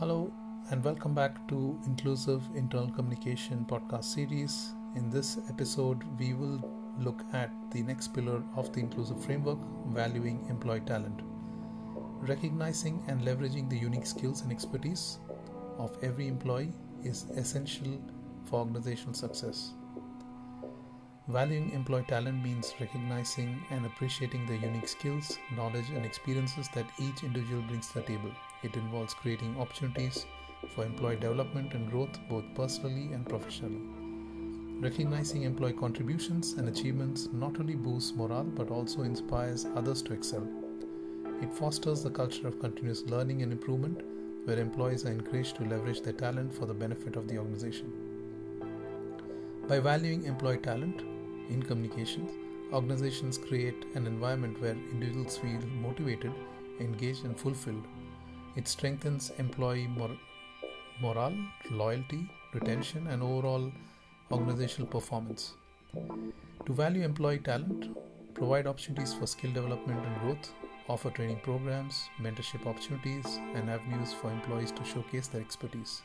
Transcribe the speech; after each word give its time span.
Hello, 0.00 0.32
and 0.70 0.82
welcome 0.82 1.14
back 1.14 1.46
to 1.46 1.78
Inclusive 1.84 2.42
Internal 2.54 2.90
Communication 2.90 3.66
podcast 3.68 4.04
series. 4.04 4.72
In 4.94 5.10
this 5.10 5.36
episode, 5.50 6.04
we 6.18 6.32
will 6.32 6.58
look 6.98 7.22
at 7.34 7.50
the 7.70 7.82
next 7.82 8.14
pillar 8.14 8.42
of 8.56 8.72
the 8.72 8.80
inclusive 8.80 9.22
framework 9.22 9.58
valuing 9.88 10.42
employee 10.48 10.80
talent. 10.86 11.20
Recognizing 12.22 13.02
and 13.08 13.20
leveraging 13.20 13.68
the 13.68 13.76
unique 13.76 14.06
skills 14.06 14.40
and 14.40 14.50
expertise 14.50 15.18
of 15.76 15.94
every 16.02 16.28
employee 16.28 16.72
is 17.04 17.26
essential 17.36 18.00
for 18.46 18.60
organizational 18.60 19.12
success. 19.12 19.74
Valuing 21.28 21.72
employee 21.72 22.06
talent 22.08 22.42
means 22.42 22.72
recognizing 22.80 23.62
and 23.68 23.84
appreciating 23.84 24.46
the 24.46 24.56
unique 24.56 24.88
skills, 24.88 25.38
knowledge, 25.54 25.90
and 25.90 26.06
experiences 26.06 26.70
that 26.74 26.86
each 26.98 27.22
individual 27.22 27.60
brings 27.64 27.88
to 27.88 28.00
the 28.00 28.06
table. 28.06 28.30
It 28.62 28.74
involves 28.74 29.14
creating 29.14 29.56
opportunities 29.58 30.26
for 30.74 30.84
employee 30.84 31.16
development 31.16 31.74
and 31.74 31.90
growth 31.90 32.18
both 32.28 32.44
personally 32.54 33.12
and 33.12 33.26
professionally. 33.28 33.80
Recognizing 34.80 35.42
employee 35.42 35.72
contributions 35.74 36.54
and 36.54 36.68
achievements 36.68 37.28
not 37.32 37.58
only 37.60 37.74
boosts 37.74 38.14
morale 38.14 38.44
but 38.44 38.70
also 38.70 39.02
inspires 39.02 39.66
others 39.74 40.02
to 40.02 40.14
excel. 40.14 40.46
It 41.42 41.52
fosters 41.52 42.02
the 42.02 42.10
culture 42.10 42.48
of 42.48 42.60
continuous 42.60 43.02
learning 43.04 43.42
and 43.42 43.52
improvement 43.52 44.02
where 44.44 44.58
employees 44.58 45.04
are 45.04 45.12
encouraged 45.12 45.56
to 45.56 45.64
leverage 45.64 46.02
their 46.02 46.12
talent 46.12 46.52
for 46.52 46.66
the 46.66 46.74
benefit 46.74 47.16
of 47.16 47.28
the 47.28 47.38
organization. 47.38 47.92
By 49.68 49.80
valuing 49.80 50.24
employee 50.24 50.58
talent, 50.58 51.02
in 51.48 51.62
communications, 51.62 52.30
organizations 52.72 53.38
create 53.38 53.84
an 53.94 54.06
environment 54.06 54.60
where 54.60 54.76
individuals 54.92 55.36
feel 55.38 55.60
motivated, 55.80 56.32
engaged, 56.78 57.24
and 57.24 57.38
fulfilled. 57.38 57.84
It 58.56 58.66
strengthens 58.68 59.30
employee 59.38 59.86
mor- 59.86 60.18
morale, 61.00 61.38
loyalty, 61.70 62.28
retention, 62.52 63.06
and 63.06 63.22
overall 63.22 63.72
organizational 64.32 64.88
performance. 64.88 65.54
To 66.66 66.72
value 66.72 67.02
employee 67.02 67.38
talent, 67.38 67.96
provide 68.34 68.66
opportunities 68.66 69.14
for 69.14 69.26
skill 69.26 69.52
development 69.52 70.04
and 70.04 70.20
growth, 70.20 70.52
offer 70.88 71.10
training 71.10 71.40
programs, 71.42 72.08
mentorship 72.20 72.66
opportunities, 72.66 73.38
and 73.54 73.70
avenues 73.70 74.12
for 74.12 74.30
employees 74.30 74.72
to 74.72 74.84
showcase 74.84 75.28
their 75.28 75.40
expertise. 75.40 76.02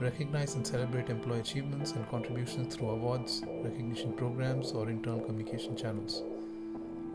Recognize 0.00 0.54
and 0.54 0.66
celebrate 0.66 1.10
employee 1.10 1.40
achievements 1.40 1.92
and 1.92 2.08
contributions 2.08 2.74
through 2.74 2.90
awards, 2.90 3.42
recognition 3.62 4.12
programs, 4.12 4.72
or 4.72 4.88
internal 4.88 5.20
communication 5.20 5.76
channels. 5.76 6.22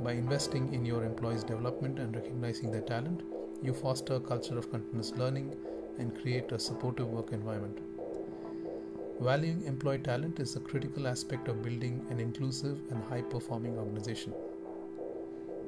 By 0.02 0.14
investing 0.14 0.74
in 0.74 0.86
your 0.86 1.04
employees' 1.04 1.44
development 1.44 2.00
and 2.00 2.16
recognizing 2.16 2.72
their 2.72 2.82
talent, 2.82 3.22
you 3.62 3.74
foster 3.74 4.16
a 4.16 4.20
culture 4.20 4.58
of 4.58 4.72
continuous 4.72 5.12
learning 5.18 5.56
and 5.98 6.20
create 6.22 6.52
a 6.52 6.60
supportive 6.60 7.08
work 7.08 7.32
environment. 7.34 7.80
Valuing 9.20 9.66
employee 9.66 10.00
talent 10.00 10.40
is 10.40 10.56
a 10.56 10.60
critical 10.62 11.08
aspect 11.08 11.50
of 11.50 11.62
building 11.62 12.06
an 12.10 12.20
inclusive 12.20 12.80
and 12.90 13.04
high 13.04 13.22
performing 13.22 13.78
organization. 13.78 14.34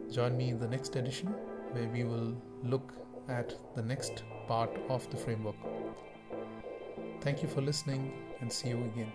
Join 0.10 0.38
me 0.38 0.50
in 0.50 0.60
the 0.60 0.68
next 0.68 0.96
edition 0.96 1.28
where 1.74 1.88
we 1.90 2.06
will 2.06 2.34
look 2.64 2.94
at 3.28 3.56
the 3.76 3.82
next 3.82 4.24
part 4.48 4.70
of 4.90 5.10
the 5.10 5.18
framework. 5.18 5.56
Thank 7.20 7.44
you 7.44 7.50
for 7.50 7.62
listening 7.62 8.14
and 8.40 8.52
see 8.52 8.70
you 8.70 8.84
again. 8.94 9.12